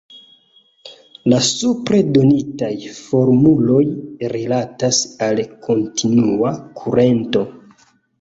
[1.33, 2.69] La supre donitaj
[2.99, 3.81] formuloj
[4.35, 7.45] rilatas al kontinua kurento.